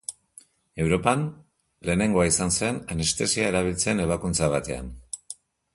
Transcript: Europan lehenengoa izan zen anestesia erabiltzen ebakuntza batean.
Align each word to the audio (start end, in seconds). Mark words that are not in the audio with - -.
Europan 0.85 1.21
lehenengoa 1.89 2.25
izan 2.31 2.55
zen 2.61 2.81
anestesia 2.95 3.47
erabiltzen 3.53 4.05
ebakuntza 4.09 4.53
batean. 4.57 4.91